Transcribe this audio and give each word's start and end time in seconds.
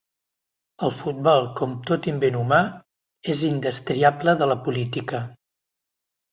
El 0.87 0.93
futbol, 1.01 1.45
com 1.59 1.75
tot 1.91 2.09
invent 2.13 2.39
humà, 2.41 2.59
és 3.35 3.45
indestriable 3.53 4.37
de 4.43 4.51
la 4.55 4.59
política. 4.67 5.25